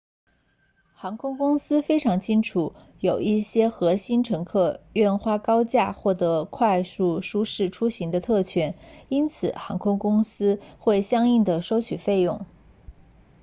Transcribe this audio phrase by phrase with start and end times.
[0.95, 8.73] 航空公司非常清楚有一些核心乘客愿花高价获得快速舒适出行的特权
[9.09, 12.47] 因此航空公司会相应地收取费用